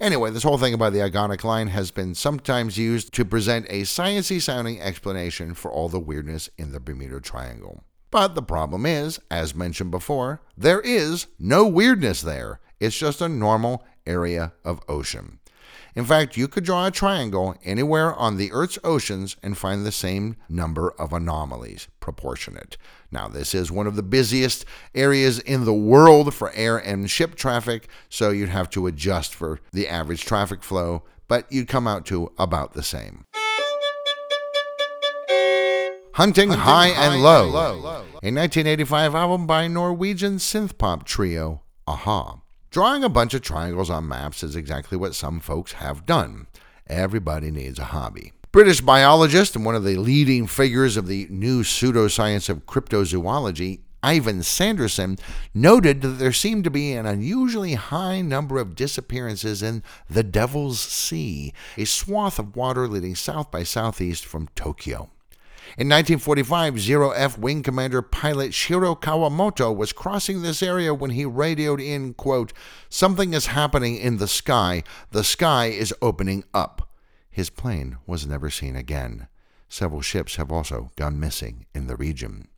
[0.00, 3.82] Anyway, this whole thing about the agonic line has been sometimes used to present a
[3.82, 7.84] sciencey sounding explanation for all the weirdness in the Bermuda Triangle.
[8.10, 12.60] But the problem is, as mentioned before, there is no weirdness there.
[12.80, 15.38] It's just a normal area of ocean.
[15.96, 19.92] In fact, you could draw a triangle anywhere on the Earth's oceans and find the
[19.92, 22.76] same number of anomalies, proportionate.
[23.10, 27.34] Now, this is one of the busiest areas in the world for air and ship
[27.34, 32.06] traffic, so you'd have to adjust for the average traffic flow, but you'd come out
[32.06, 33.24] to about the same.
[36.14, 37.90] Hunting, Hunting high, high, and Low, and low.
[38.22, 42.39] a 1985 album by Norwegian synth pop trio a-ha.
[42.70, 46.46] Drawing a bunch of triangles on maps is exactly what some folks have done.
[46.86, 48.32] Everybody needs a hobby.
[48.52, 54.44] British biologist and one of the leading figures of the new pseudoscience of cryptozoology, Ivan
[54.44, 55.18] Sanderson,
[55.52, 60.78] noted that there seemed to be an unusually high number of disappearances in the Devil's
[60.80, 65.10] Sea, a swath of water leading south by southeast from Tokyo.
[65.78, 71.24] In 1945, Zero F Wing Commander pilot Shiro Kawamoto was crossing this area when he
[71.24, 72.52] radioed in, quote,
[72.88, 74.82] Something is happening in the sky.
[75.12, 76.90] The sky is opening up.
[77.30, 79.28] His plane was never seen again.
[79.68, 82.48] Several ships have also gone missing in the region.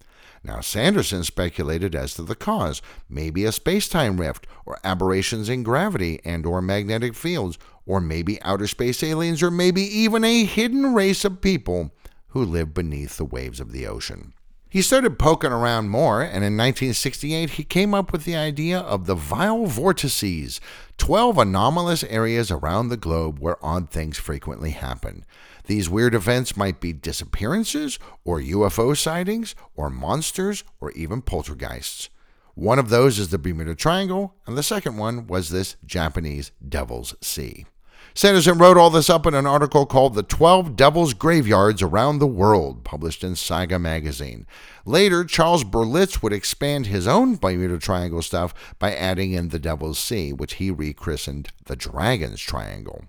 [0.42, 6.18] Now, Sanderson speculated as to the cause, maybe a space-time rift, or aberrations in gravity
[6.24, 11.26] and or magnetic fields, or maybe outer space aliens, or maybe even a hidden race
[11.26, 11.92] of people
[12.32, 14.34] who lived beneath the waves of the ocean.
[14.72, 19.04] He started poking around more, and in 1968 he came up with the idea of
[19.04, 20.62] the Vile Vortices,
[20.96, 25.26] 12 anomalous areas around the globe where odd things frequently happen.
[25.66, 32.08] These weird events might be disappearances, or UFO sightings, or monsters, or even poltergeists.
[32.54, 37.14] One of those is the Bermuda Triangle, and the second one was this Japanese Devil's
[37.20, 37.66] Sea.
[38.14, 42.26] Sanderson wrote all this up in an article called The 12 Devil's Graveyards Around the
[42.26, 44.46] World, published in Saga magazine.
[44.84, 49.98] Later, Charles Berlitz would expand his own Bermuda Triangle stuff by adding in the Devil's
[49.98, 53.06] Sea, which he rechristened the Dragon's Triangle.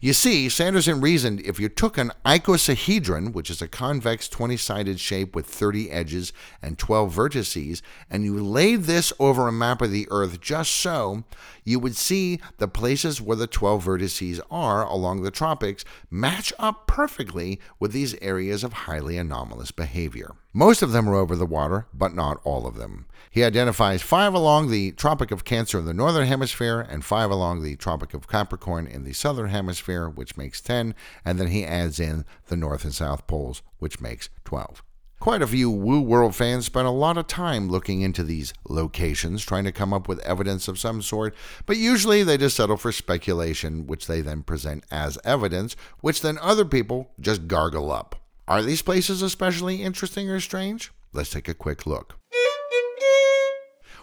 [0.00, 5.00] You see, Sanderson reasoned if you took an icosahedron, which is a convex 20 sided
[5.00, 9.90] shape with 30 edges and 12 vertices, and you laid this over a map of
[9.90, 11.24] the Earth just so,
[11.64, 16.86] you would see the places where the 12 vertices are along the tropics match up
[16.86, 20.34] perfectly with these areas of highly anomalous behavior.
[20.54, 23.06] Most of them are over the water, but not all of them.
[23.30, 27.62] He identifies five along the Tropic of Cancer in the northern hemisphere and five along
[27.62, 31.98] the Tropic of Capricorn in the southern hemisphere, which makes 10, and then he adds
[31.98, 34.82] in the North and South poles, which makes 12.
[35.18, 39.42] Quite a few Woo World fans spent a lot of time looking into these locations,
[39.42, 41.34] trying to come up with evidence of some sort,
[41.64, 46.36] but usually they just settle for speculation, which they then present as evidence, which then
[46.42, 48.21] other people just gargle up.
[48.48, 50.92] Are these places especially interesting or strange?
[51.12, 52.18] Let's take a quick look.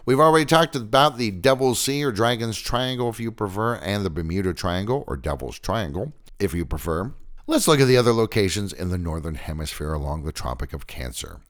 [0.05, 4.09] We've already talked about the Devil's Sea or Dragon's Triangle if you prefer, and the
[4.09, 7.13] Bermuda Triangle or Devil's Triangle if you prefer.
[7.47, 11.41] Let's look at the other locations in the northern hemisphere along the Tropic of Cancer.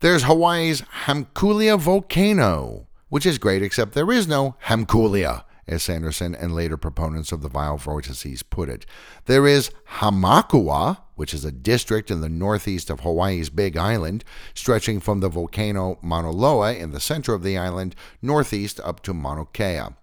[0.00, 6.54] There's Hawaii's Hamkulia volcano, which is great, except there is no Hamkulia, as Sanderson and
[6.54, 8.84] later proponents of the vile vortices put it.
[9.26, 14.98] There is Hamakua, which is a district in the northeast of Hawaii's Big Island, stretching
[14.98, 19.44] from the volcano Mauna Loa in the center of the island northeast up to Mauna
[19.52, 19.94] Kea.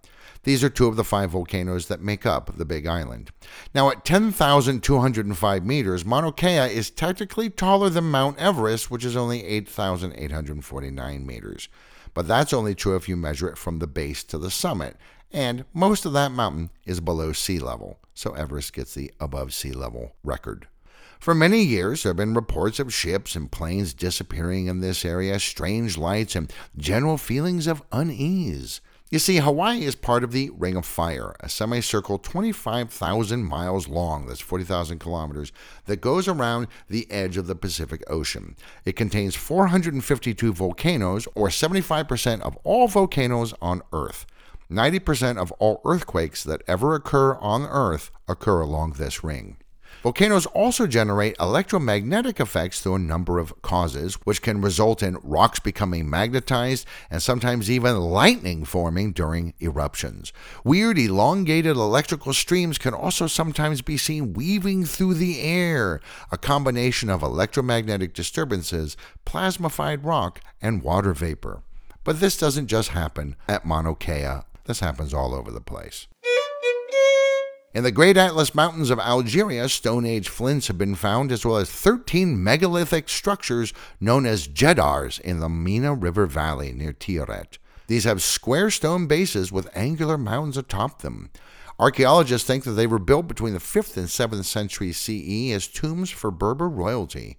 [0.44, 3.32] These are two of the five volcanoes that make up the Big Island.
[3.74, 9.44] Now, at 10,205 meters, Mauna Kea is technically taller than Mount Everest, which is only
[9.44, 11.68] 8,849 meters.
[12.14, 14.96] But that's only true if you measure it from the base to the summit,
[15.30, 19.72] and most of that mountain is below sea level, so Everest gets the above sea
[19.72, 20.66] level record.
[21.20, 25.38] For many years, there have been reports of ships and planes disappearing in this area,
[25.38, 28.80] strange lights, and general feelings of unease.
[29.10, 34.24] You see, Hawaii is part of the Ring of Fire, a semicircle 25,000 miles long,
[34.24, 35.52] that's 40,000 kilometers,
[35.84, 38.56] that goes around the edge of the Pacific Ocean.
[38.86, 44.24] It contains 452 volcanoes, or 75% of all volcanoes on Earth.
[44.70, 49.58] 90% of all earthquakes that ever occur on Earth occur along this ring.
[50.02, 55.60] Volcanoes also generate electromagnetic effects through a number of causes, which can result in rocks
[55.60, 60.32] becoming magnetized and sometimes even lightning forming during eruptions.
[60.64, 66.00] Weird, elongated electrical streams can also sometimes be seen weaving through the air,
[66.32, 71.62] a combination of electromagnetic disturbances, plasmified rock, and water vapor.
[72.04, 76.06] But this doesn't just happen at Mauna Kea, this happens all over the place.
[77.72, 81.56] In the Great Atlas Mountains of Algeria, Stone Age flints have been found, as well
[81.56, 87.58] as 13 megalithic structures known as Djedars in the Mina River Valley near Tiaret.
[87.86, 91.30] These have square stone bases with angular mounds atop them.
[91.78, 96.10] Archaeologists think that they were built between the 5th and 7th century CE as tombs
[96.10, 97.38] for Berber royalty.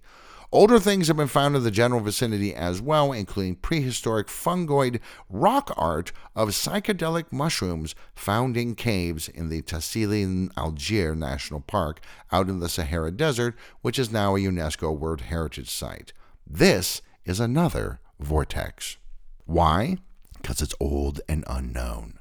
[0.54, 5.72] Older things have been found in the general vicinity as well, including prehistoric fungoid rock
[5.78, 12.60] art of psychedelic mushrooms found in caves in the Tassili Alger National Park out in
[12.60, 16.12] the Sahara Desert, which is now a UNESCO World Heritage Site.
[16.46, 18.98] This is another vortex.
[19.46, 19.96] Why?
[20.34, 22.18] Because it's old and unknown.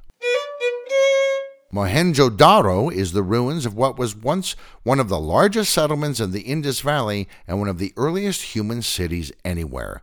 [1.73, 6.41] Mohenjo-Daro is the ruins of what was once one of the largest settlements in the
[6.41, 10.01] Indus Valley and one of the earliest human cities anywhere.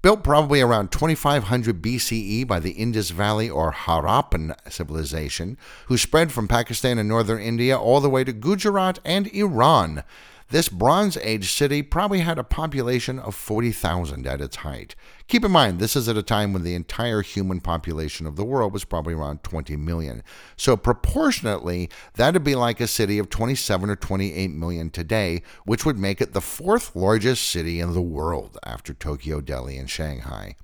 [0.00, 6.48] Built probably around 2500 BCE by the Indus Valley or Harappan civilization, who spread from
[6.48, 10.02] Pakistan and northern India all the way to Gujarat and Iran.
[10.48, 14.94] This Bronze Age city probably had a population of 40,000 at its height.
[15.30, 18.44] Keep in mind, this is at a time when the entire human population of the
[18.44, 20.24] world was probably around 20 million.
[20.56, 26.00] So, proportionately, that'd be like a city of 27 or 28 million today, which would
[26.00, 30.56] make it the fourth largest city in the world after Tokyo, Delhi, and Shanghai.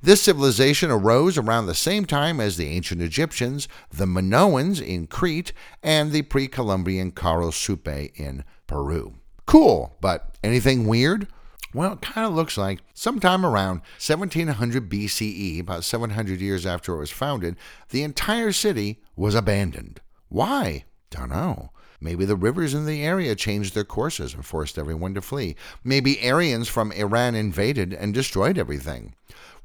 [0.00, 5.52] This civilization arose around the same time as the ancient Egyptians, the Minoans in Crete,
[5.82, 7.12] and the pre Columbian
[7.52, 9.16] Supe in Peru.
[9.44, 11.28] Cool, but anything weird?
[11.74, 17.00] Well, it kind of looks like sometime around 1700 BCE, about 700 years after it
[17.00, 17.56] was founded,
[17.90, 20.00] the entire city was abandoned.
[20.28, 20.84] Why?
[21.10, 21.70] Don't know.
[22.00, 25.56] Maybe the rivers in the area changed their courses and forced everyone to flee.
[25.82, 29.14] Maybe Aryans from Iran invaded and destroyed everything.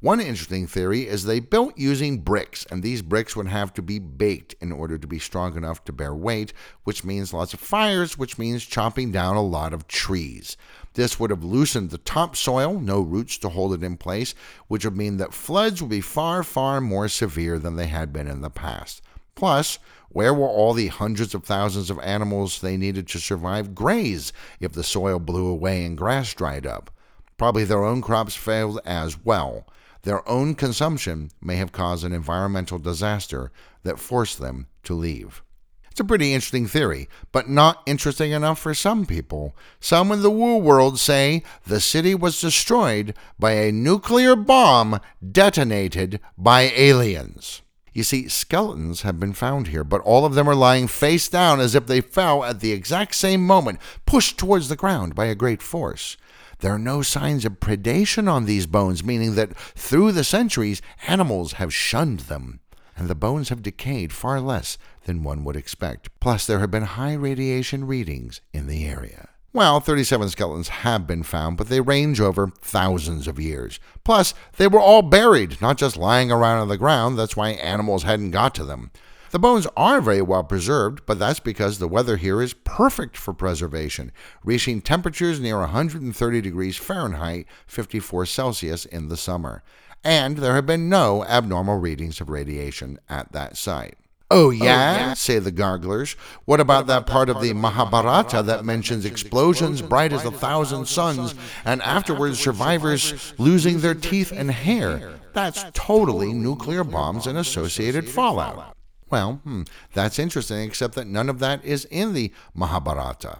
[0.00, 3.98] One interesting theory is they built using bricks, and these bricks would have to be
[3.98, 8.16] baked in order to be strong enough to bear weight, which means lots of fires,
[8.16, 10.56] which means chopping down a lot of trees.
[10.94, 14.34] This would have loosened the topsoil, no roots to hold it in place,
[14.66, 18.26] which would mean that floods would be far, far more severe than they had been
[18.26, 19.00] in the past.
[19.36, 24.32] Plus, where will all the hundreds of thousands of animals they needed to survive graze
[24.58, 26.90] if the soil blew away and grass dried up?
[27.38, 29.66] Probably their own crops failed as well.
[30.02, 33.52] Their own consumption may have caused an environmental disaster
[33.84, 35.42] that forced them to leave.
[35.90, 39.54] It's a pretty interesting theory, but not interesting enough for some people.
[39.80, 45.00] Some in the woo world say the city was destroyed by a nuclear bomb
[45.32, 47.62] detonated by aliens.
[47.92, 51.58] You see, skeletons have been found here, but all of them are lying face down
[51.58, 55.34] as if they fell at the exact same moment, pushed towards the ground by a
[55.34, 56.16] great force.
[56.60, 61.54] There are no signs of predation on these bones, meaning that through the centuries, animals
[61.54, 62.60] have shunned them,
[62.96, 64.78] and the bones have decayed far less
[65.10, 66.08] than one would expect.
[66.20, 69.30] Plus, there have been high radiation readings in the area.
[69.52, 73.80] Well, 37 skeletons have been found, but they range over thousands of years.
[74.04, 77.18] Plus, they were all buried, not just lying around on the ground.
[77.18, 78.92] That's why animals hadn't got to them.
[79.32, 83.34] The bones are very well preserved, but that's because the weather here is perfect for
[83.34, 84.12] preservation,
[84.44, 89.64] reaching temperatures near 130 degrees Fahrenheit, 54 Celsius in the summer.
[90.04, 93.98] And there have been no abnormal readings of radiation at that site.
[94.30, 94.64] Oh yeah?
[94.64, 95.14] oh, yeah?
[95.14, 96.12] say the garglers.
[96.44, 100.24] What about, what about that part, that of the Mahabharata that mentions explosions bright as
[100.24, 105.14] a thousand suns, and afterwards survivors losing their teeth and hair?
[105.32, 108.76] That's totally nuclear bombs and associated fallout.
[109.10, 109.62] Well, hmm,
[109.92, 113.38] that's interesting, except that none of that is in the Mahabharata.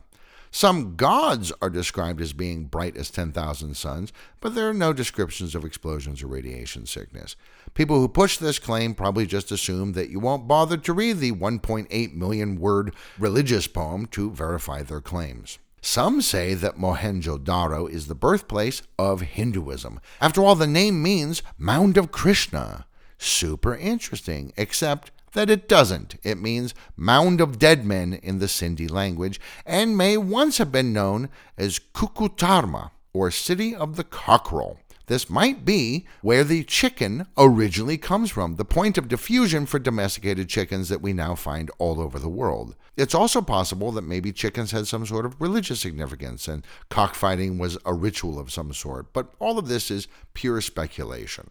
[0.50, 5.55] Some gods are described as being bright as 10,000 suns, but there are no descriptions
[5.55, 7.37] of explosions or radiation sickness.
[7.74, 11.33] People who push this claim probably just assume that you won't bother to read the
[11.33, 15.59] 1.8 million word religious poem to verify their claims.
[15.83, 20.00] Some say that Mohenjo-Daro is the birthplace of Hinduism.
[20.20, 22.87] After all, the name means Mound of Krishna.
[23.16, 26.16] Super interesting, except that it doesn't.
[26.22, 30.92] It means mound of dead men in the Sindhi language and may once have been
[30.92, 34.79] known as Kukutarma, or City of the Cockerel.
[35.10, 40.48] This might be where the chicken originally comes from, the point of diffusion for domesticated
[40.48, 42.76] chickens that we now find all over the world.
[42.96, 47.76] It's also possible that maybe chickens had some sort of religious significance and cockfighting was
[47.84, 51.50] a ritual of some sort, but all of this is pure speculation.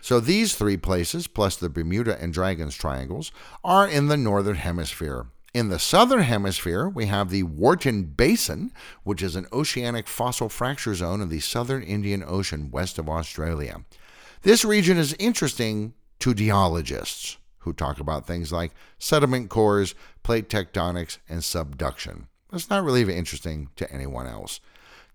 [0.00, 3.32] So these three places, plus the Bermuda and Dragons Triangles,
[3.64, 5.26] are in the northern hemisphere.
[5.56, 8.72] In the southern hemisphere, we have the Wharton Basin,
[9.04, 13.80] which is an oceanic fossil fracture zone in the southern Indian Ocean west of Australia.
[14.42, 21.16] This region is interesting to geologists who talk about things like sediment cores, plate tectonics,
[21.26, 22.26] and subduction.
[22.52, 24.60] It's not really interesting to anyone else.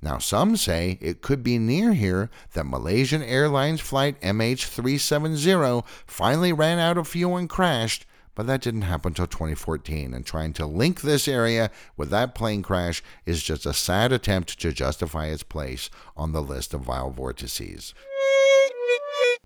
[0.01, 6.79] Now, some say it could be near here that Malaysian Airlines flight MH370 finally ran
[6.79, 10.13] out of fuel and crashed, but that didn't happen until 2014.
[10.13, 14.59] And trying to link this area with that plane crash is just a sad attempt
[14.59, 17.93] to justify its place on the list of vile vortices.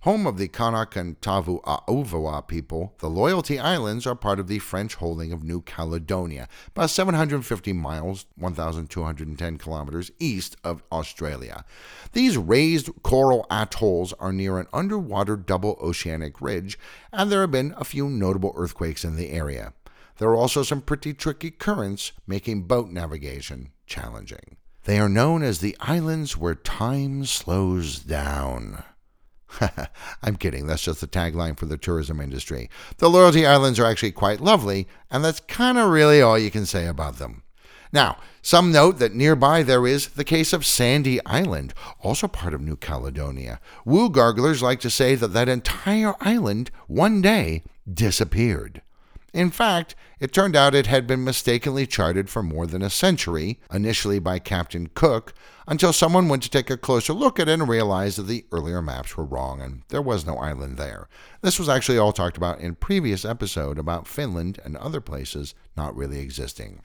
[0.05, 4.93] Home of the Kanak and Tavu people, the Loyalty Islands are part of the French
[4.93, 11.65] holding of New Caledonia, about 750 miles, 1,210 kilometers east of Australia.
[12.13, 16.77] These raised coral atolls are near an underwater double oceanic ridge,
[17.11, 19.73] and there have been a few notable earthquakes in the area.
[20.19, 24.57] There are also some pretty tricky currents, making boat navigation challenging.
[24.83, 28.83] They are known as the islands where time slows down.
[30.21, 30.67] I'm kidding.
[30.67, 32.69] That's just the tagline for the tourism industry.
[32.97, 36.65] The Loyalty Islands are actually quite lovely, and that's kind of really all you can
[36.65, 37.43] say about them.
[37.91, 42.61] Now, some note that nearby there is the case of Sandy Island, also part of
[42.61, 43.59] New Caledonia.
[43.85, 48.81] Woo garglers like to say that that entire island one day disappeared.
[49.35, 53.59] In fact, it turned out it had been mistakenly charted for more than a century,
[53.69, 55.33] initially by Captain Cook,
[55.67, 58.81] until someone went to take a closer look at it and realized that the earlier
[58.81, 61.09] maps were wrong and there was no island there.
[61.41, 65.93] This was actually all talked about in previous episode about Finland and other places not
[65.97, 66.79] really existing.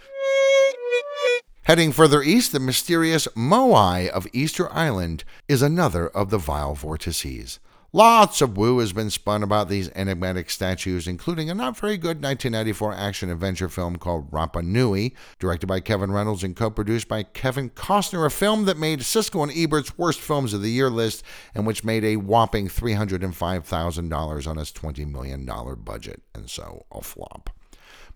[1.63, 7.61] Heading further east, the mysterious Moai of Easter Island is another of the vile vortices.
[7.93, 12.23] Lots of woo has been spun about these enigmatic statues, including a not very good
[12.23, 17.25] 1994 action adventure film called Rapa Nui, directed by Kevin Reynolds and co produced by
[17.25, 21.25] Kevin Costner, a film that made Siskel and Ebert's worst films of the year list
[21.53, 25.45] and which made a whopping $305,000 on its $20 million
[25.83, 27.51] budget, and so a flop.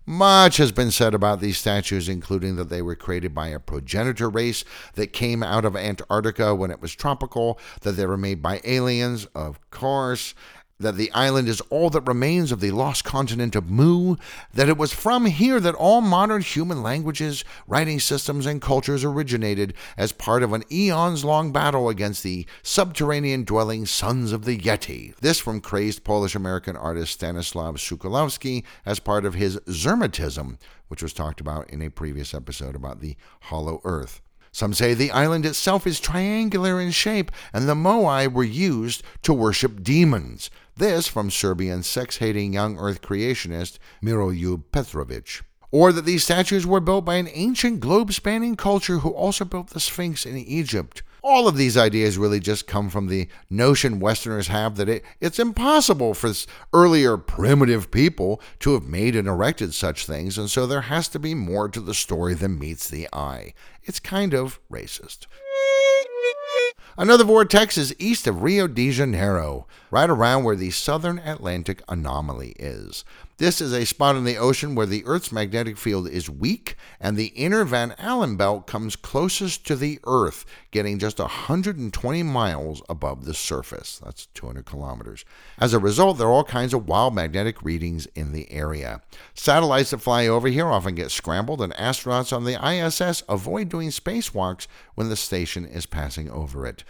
[0.05, 4.29] Much has been said about these statues, including that they were created by a progenitor
[4.29, 8.61] race that came out of Antarctica when it was tropical, that they were made by
[8.63, 10.35] aliens, of course,
[10.79, 14.15] that the island is all that remains of the lost continent of Mu,
[14.53, 19.73] that it was from here that all modern human languages, writing systems, and cultures originated
[19.97, 25.15] as part of an eons long battle against the subterranean dwelling sons of the Yeti.
[25.17, 30.57] This from crazed Polish American artist Stanislav Szukalski as part of his Zermatism,
[30.89, 34.21] which was talked about in a previous episode about the Hollow Earth.
[34.51, 39.33] Some say the island itself is triangular in shape, and the Moai were used to
[39.33, 40.49] worship demons.
[40.77, 45.41] This from Serbian sex hating young earth creationist Miroljub Petrovic.
[45.71, 49.69] Or that these statues were built by an ancient globe spanning culture who also built
[49.69, 51.01] the Sphinx in Egypt.
[51.23, 55.39] All of these ideas really just come from the notion Westerners have that it, it's
[55.39, 56.33] impossible for
[56.73, 61.19] earlier primitive people to have made and erected such things, and so there has to
[61.19, 63.53] be more to the story than meets the eye.
[63.81, 65.25] It's kind of racist.
[66.97, 72.55] Another vortex is east of Rio de Janeiro, right around where the southern Atlantic anomaly
[72.57, 73.03] is.
[73.37, 77.17] This is a spot in the ocean where the Earth's magnetic field is weak and
[77.17, 83.25] the inner Van Allen belt comes closest to the Earth, getting just 120 miles above
[83.25, 83.99] the surface.
[84.01, 85.25] That's 200 kilometers.
[85.57, 89.01] As a result, there are all kinds of wild magnetic readings in the area.
[89.33, 93.89] Satellites that fly over here often get scrambled, and astronauts on the ISS avoid doing
[93.89, 96.85] spacewalks when the station is passing over it.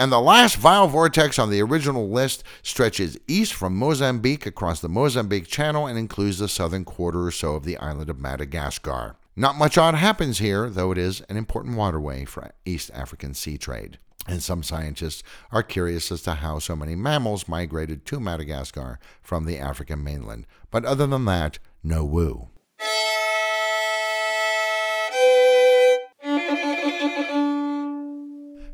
[0.00, 4.88] And the last vile vortex on the original list stretches east from Mozambique across the
[4.88, 9.16] Mozambique Channel and includes the southern quarter or so of the island of Madagascar.
[9.36, 13.58] Not much odd happens here, though it is an important waterway for East African sea
[13.58, 13.98] trade.
[14.26, 15.22] And some scientists
[15.52, 20.46] are curious as to how so many mammals migrated to Madagascar from the African mainland.
[20.70, 22.48] But other than that, no woo.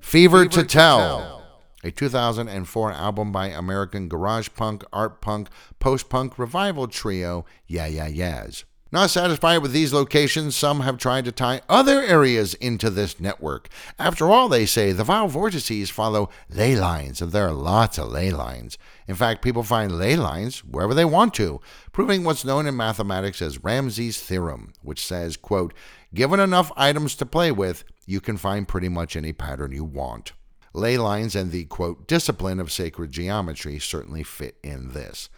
[0.07, 1.19] Fever, Fever to, to tell.
[1.19, 1.43] tell.
[1.83, 5.49] A 2004 album by American garage punk, art punk,
[5.81, 8.65] post punk revival trio, Yeah Yeah Yeahs.
[8.93, 13.69] Not satisfied with these locations, some have tried to tie other areas into this network.
[13.99, 18.13] After all, they say the vile vortices follow ley lines, and there are lots of
[18.13, 18.79] ley lines.
[19.09, 23.43] In fact, people find ley lines wherever they want to, proving what's known in mathematics
[23.43, 25.75] as Ramsey's theorem, which says, quote,
[26.15, 30.33] given enough items to play with, you can find pretty much any pattern you want.
[30.73, 35.29] Ley lines and the quote discipline of sacred geometry certainly fit in this.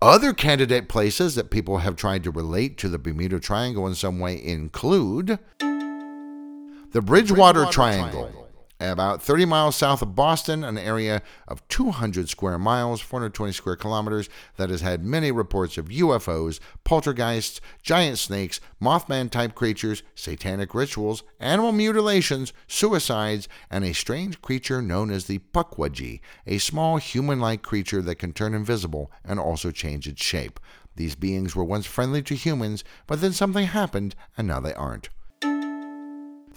[0.00, 4.18] Other candidate places that people have tried to relate to the Bermuda Triangle in some
[4.18, 8.47] way include the Bridgewater, Bridgewater Triangle, Triangle,
[8.80, 14.28] about 30 miles south of Boston, an area of 200 square miles, 420 square kilometers,
[14.56, 21.24] that has had many reports of UFOs, poltergeists, giant snakes, Mothman type creatures, satanic rituals,
[21.40, 27.62] animal mutilations, suicides, and a strange creature known as the Pukwudgie, a small human like
[27.62, 30.60] creature that can turn invisible and also change its shape.
[30.94, 35.08] These beings were once friendly to humans, but then something happened and now they aren't.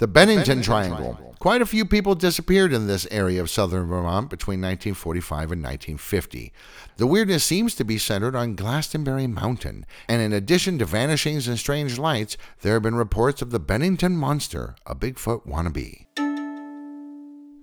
[0.01, 1.13] The Bennington, Bennington Triangle.
[1.13, 1.35] Triangle.
[1.37, 6.51] Quite a few people disappeared in this area of southern Vermont between 1945 and 1950.
[6.97, 11.59] The weirdness seems to be centered on Glastonbury Mountain, and in addition to vanishings and
[11.59, 16.07] strange lights, there have been reports of the Bennington Monster, a Bigfoot wannabe.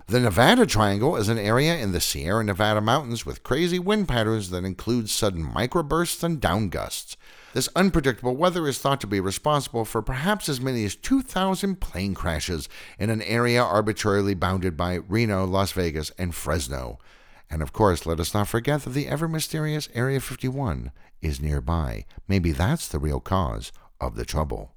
[0.09, 4.49] The Nevada Triangle is an area in the Sierra Nevada mountains with crazy wind patterns
[4.49, 7.15] that include sudden microbursts and downgusts.
[7.53, 12.13] This unpredictable weather is thought to be responsible for perhaps as many as 2,000 plane
[12.13, 12.69] crashes
[12.99, 16.99] in an area arbitrarily bounded by Reno, Las Vegas, and Fresno.
[17.49, 20.91] And of course, let us not forget that the ever mysterious Area 51
[21.23, 22.05] is nearby.
[22.27, 24.71] Maybe that's the real cause of the trouble.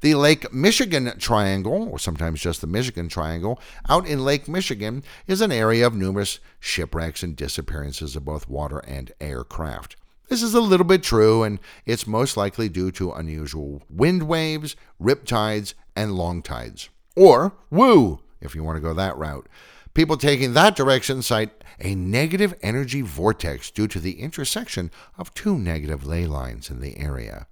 [0.00, 5.42] The Lake Michigan Triangle, or sometimes just the Michigan Triangle, out in Lake Michigan, is
[5.42, 9.96] an area of numerous shipwrecks and disappearances of both water and aircraft.
[10.30, 14.76] This is a little bit true, and it's most likely due to unusual wind waves,
[15.00, 16.88] rip tides, and long tides.
[17.16, 19.48] Or woo, if you want to go that route.
[19.92, 25.58] People taking that direction cite a negative energy vortex due to the intersection of two
[25.58, 27.48] negative ley lines in the area.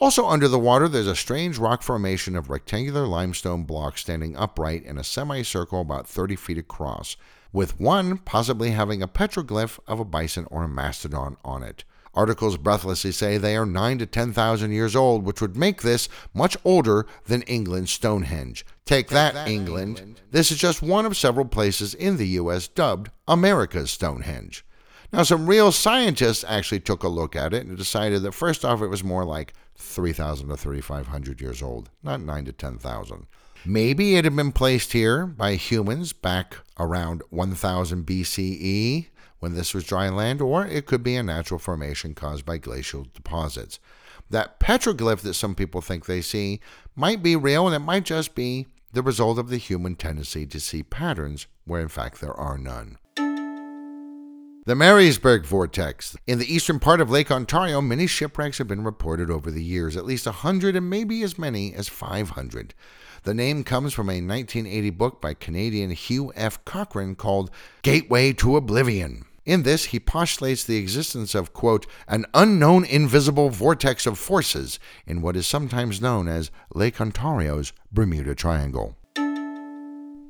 [0.00, 4.82] Also under the water, there's a strange rock formation of rectangular limestone blocks standing upright
[4.82, 7.18] in a semicircle about 30 feet across,
[7.52, 11.84] with one possibly having a petroglyph of a bison or a mastodon on it.
[12.14, 16.56] Articles breathlessly say they are 9 to 10,000 years old, which would make this much
[16.64, 18.64] older than England's Stonehenge.
[18.84, 19.98] Take, Take that, that England.
[19.98, 20.20] England.
[20.30, 22.68] This is just one of several places in the U.S.
[22.68, 24.64] dubbed America's Stonehenge.
[25.12, 28.82] Now, some real scientists actually took a look at it and decided that first off,
[28.82, 33.26] it was more like 3,000 to 3,500 years old, not 9 to 10,000.
[33.64, 39.06] Maybe it had been placed here by humans back around 1000 BCE
[39.40, 43.06] when this was dry land, or it could be a natural formation caused by glacial
[43.14, 43.78] deposits.
[44.30, 46.60] That petroglyph that some people think they see
[46.96, 50.60] might be real, and it might just be the result of the human tendency to
[50.60, 52.98] see patterns where in fact there are none.
[54.66, 56.16] The Marysburgh Vortex.
[56.26, 59.94] In the eastern part of Lake Ontario, many shipwrecks have been reported over the years,
[59.94, 62.72] at least 100 and maybe as many as 500.
[63.24, 66.62] The name comes from a 1980 book by Canadian Hugh F.
[66.66, 67.50] Cochrane called
[67.80, 69.24] Gateway to Oblivion.
[69.46, 75.22] In this, he postulates the existence of, quote, an unknown invisible vortex of forces in
[75.22, 78.94] what is sometimes known as Lake Ontario's Bermuda Triangle.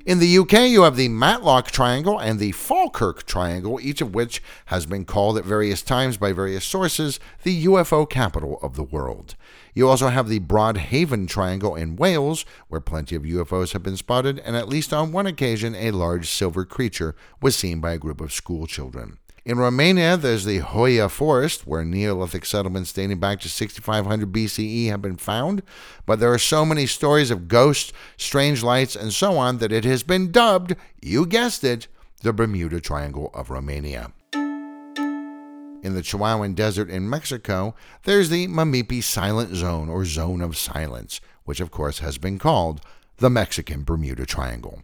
[0.06, 4.42] In the UK, you have the Matlock Triangle and the Falkirk Triangle, each of which
[4.66, 9.34] has been called at various times by various sources the UFO capital of the world.
[9.72, 14.38] You also have the Broadhaven Triangle in Wales, where plenty of UFOs have been spotted,
[14.40, 18.20] and at least on one occasion, a large silver creature was seen by a group
[18.20, 19.16] of school children.
[19.46, 25.02] In Romania, there's the Hoia Forest, where Neolithic settlements dating back to 6500 BCE have
[25.02, 25.62] been found.
[26.06, 29.84] But there are so many stories of ghosts, strange lights, and so on that it
[29.84, 31.88] has been dubbed, you guessed it,
[32.22, 34.14] the Bermuda Triangle of Romania.
[34.32, 37.74] In the Chihuahuan Desert in Mexico,
[38.04, 42.80] there's the Mapimí Silent Zone, or Zone of Silence, which of course has been called
[43.18, 44.82] the Mexican Bermuda Triangle.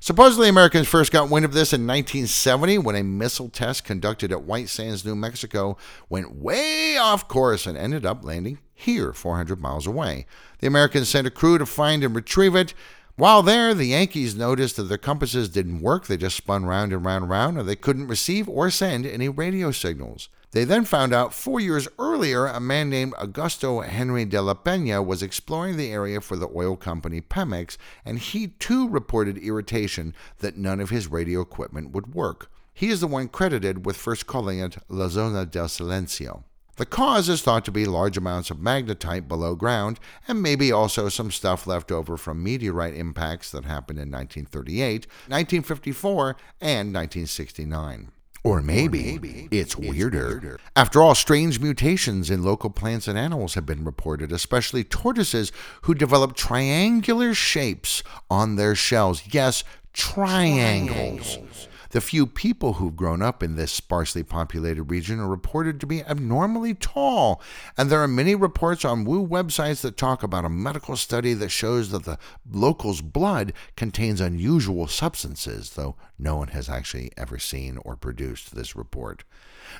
[0.00, 4.42] Supposedly, Americans first got wind of this in 1970 when a missile test conducted at
[4.42, 5.76] White Sands, New Mexico,
[6.08, 10.26] went way off course and ended up landing here, 400 miles away.
[10.58, 12.74] The Americans sent a crew to find and retrieve it.
[13.16, 16.06] While there, the Yankees noticed that their compasses didn't work.
[16.06, 19.28] They just spun round and round and round, and they couldn't receive or send any
[19.28, 20.28] radio signals.
[20.52, 25.02] They then found out four years earlier a man named Augusto Henry de la Pena
[25.02, 30.58] was exploring the area for the oil company Pemex, and he too reported irritation that
[30.58, 32.50] none of his radio equipment would work.
[32.74, 36.44] He is the one credited with first calling it La Zona del Silencio.
[36.76, 41.08] The cause is thought to be large amounts of magnetite below ground, and maybe also
[41.08, 48.12] some stuff left over from meteorite impacts that happened in 1938, 1954, and 1969.
[48.44, 50.28] Or maybe, or maybe it's, it's weirder.
[50.28, 50.60] weirder.
[50.74, 55.94] After all, strange mutations in local plants and animals have been reported, especially tortoises who
[55.94, 59.22] develop triangular shapes on their shells.
[59.30, 59.62] Yes,
[59.92, 61.34] triangles.
[61.34, 61.68] triangles.
[61.92, 66.02] The few people who've grown up in this sparsely populated region are reported to be
[66.02, 67.42] abnormally tall,
[67.76, 71.50] and there are many reports on woo websites that talk about a medical study that
[71.50, 72.18] shows that the
[72.50, 78.74] locals' blood contains unusual substances, though no one has actually ever seen or produced this
[78.74, 79.24] report.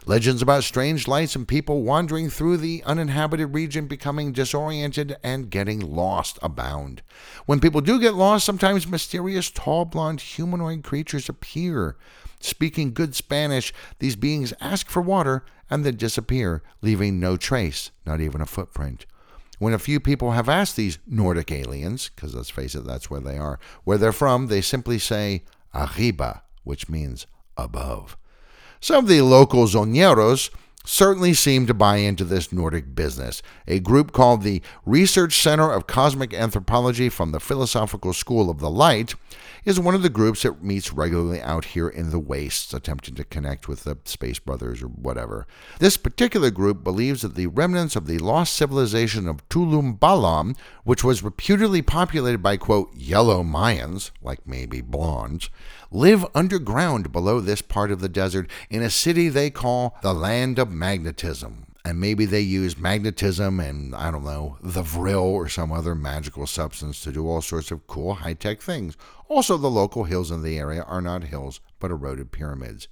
[0.07, 5.81] Legends about strange lights and people wandering through the uninhabited region becoming disoriented and getting
[5.81, 7.03] lost abound.
[7.47, 11.97] When people do get lost, sometimes mysterious tall blonde humanoid creatures appear.
[12.41, 18.21] Speaking good Spanish, these beings ask for water and then disappear, leaving no trace, not
[18.21, 19.07] even a footprint.
[19.59, 23.21] When a few people have asked these Nordic aliens, because let's face it, that's where
[23.21, 28.17] they are, where they're from, they simply say arriba, which means above.
[28.83, 30.51] Some of the local Zoneros
[30.85, 33.41] certainly seem to buy into this Nordic business.
[33.69, 38.69] A group called the Research Center of Cosmic Anthropology from the Philosophical School of the
[38.69, 39.15] Light
[39.65, 43.23] is one of the groups that meets regularly out here in the wastes, attempting to
[43.23, 45.47] connect with the Space Brothers or whatever.
[45.79, 51.05] This particular group believes that the remnants of the lost civilization of Tulum Balam, which
[51.05, 55.49] was reputedly populated by, quote, yellow Mayans, like maybe blondes,
[55.93, 60.59] live underground below this part of the desert in a city they call the Land
[60.59, 65.73] of Magnetism and maybe they use magnetism and I don't know, the vril or some
[65.73, 68.97] other magical substance to do all sorts of cool high tech things.
[69.29, 72.87] Also, the local hills in the area are not hills, but eroded pyramids.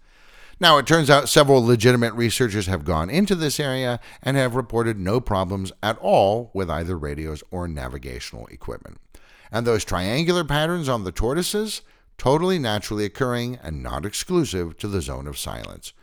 [0.59, 4.99] Now, it turns out several legitimate researchers have gone into this area and have reported
[4.99, 8.99] no problems at all with either radios or navigational equipment.
[9.53, 11.83] And those triangular patterns on the tortoises,
[12.21, 15.95] totally naturally occurring and not exclusive to the zone of silence.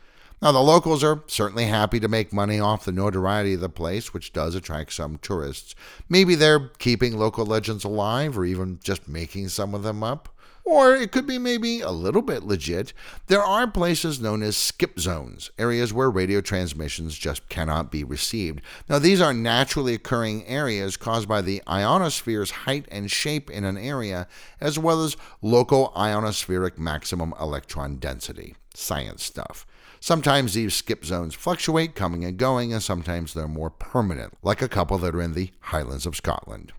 [0.41, 4.15] Now, the locals are certainly happy to make money off the notoriety of the place,
[4.15, 5.75] which does attract some tourists.
[6.09, 10.35] Maybe they're keeping local legends alive or even just making some of them up.
[10.67, 12.91] Or it could be maybe a little bit legit.
[13.27, 18.59] There are places known as skip zones, areas where radio transmissions just cannot be received.
[18.89, 23.77] Now, these are naturally occurring areas caused by the ionosphere's height and shape in an
[23.77, 24.27] area,
[24.59, 28.57] as well as local ionospheric maximum electron density.
[28.73, 29.65] Science stuff.
[30.01, 34.67] Sometimes these skip zones fluctuate, coming and going, and sometimes they're more permanent, like a
[34.67, 36.73] couple that are in the Highlands of Scotland.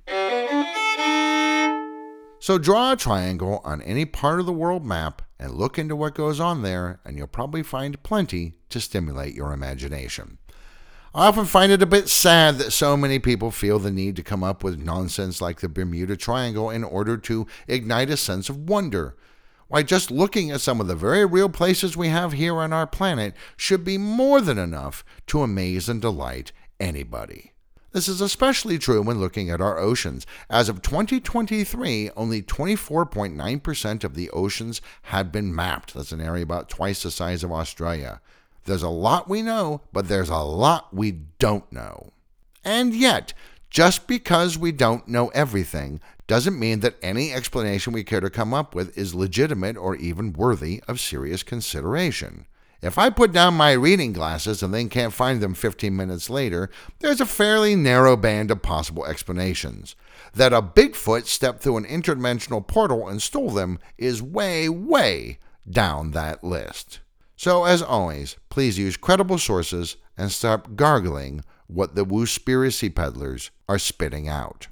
[2.40, 6.14] So draw a triangle on any part of the world map and look into what
[6.14, 10.38] goes on there, and you'll probably find plenty to stimulate your imagination.
[11.14, 14.22] I often find it a bit sad that so many people feel the need to
[14.22, 18.68] come up with nonsense like the Bermuda Triangle in order to ignite a sense of
[18.68, 19.16] wonder.
[19.66, 22.86] Why, just looking at some of the very real places we have here on our
[22.86, 27.52] planet should be more than enough to amaze and delight anybody.
[27.92, 30.26] This is especially true when looking at our oceans.
[30.50, 35.94] As of 2023, only 24.9% of the oceans have been mapped.
[35.94, 38.20] That's an area about twice the size of Australia.
[38.64, 42.12] There's a lot we know, but there's a lot we don't know.
[42.62, 43.32] And yet,
[43.70, 48.52] just because we don't know everything doesn't mean that any explanation we care to come
[48.52, 52.46] up with is legitimate or even worthy of serious consideration.
[52.80, 56.70] If I put down my reading glasses and then can't find them 15 minutes later,
[57.00, 59.96] there's a fairly narrow band of possible explanations.
[60.32, 66.12] That a Bigfoot stepped through an interdimensional portal and stole them is way, way down
[66.12, 67.00] that list.
[67.34, 73.78] So, as always, please use credible sources and stop gargling what the Woospiracy peddlers are
[73.78, 74.68] spitting out.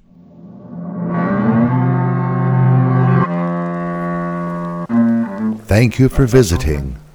[5.65, 6.97] Thank you for visiting